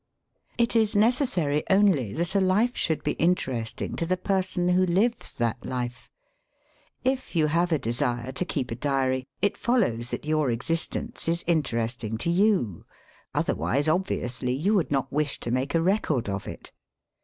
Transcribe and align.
It 0.57 0.75
is 0.75 0.95
necessary 0.95 1.61
only 1.69 2.11
that 2.13 2.33
a 2.33 2.41
life 2.41 2.75
should 2.75 3.03
be 3.03 3.11
interesting 3.21 3.95
to 3.97 4.05
the 4.07 4.17
person 4.17 4.69
who 4.69 4.83
lives 4.83 5.31
that 5.33 5.63
life. 5.63 6.09
It 7.03 7.35
you 7.35 7.45
have 7.45 7.71
a 7.71 7.77
desire 7.77 8.31
to 8.31 8.43
keep 8.43 8.71
a 8.71 8.75
diary, 8.75 9.27
it 9.43 9.55
follows 9.57 10.09
that 10.09 10.25
your 10.25 10.49
existence 10.49 11.27
is 11.27 11.43
interesting 11.45 12.17
to 12.17 12.31
you. 12.31 12.83
Otherwise 13.35 13.87
obviously 13.87 14.53
you 14.53 14.73
would 14.73 14.89
not 14.89 15.13
wish 15.13 15.39
to 15.41 15.51
make 15.51 15.75
a 15.75 15.81
record 15.83 16.27
of 16.27 16.47
it. 16.47 16.71